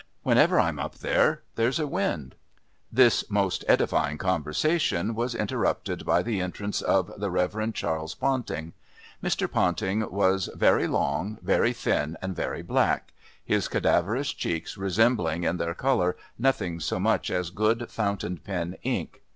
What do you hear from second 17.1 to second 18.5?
as good fountain